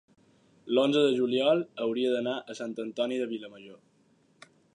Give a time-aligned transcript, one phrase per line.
[0.77, 4.53] l'onze de juliol hauria d'anar a Sant Antoni de Vilamajor.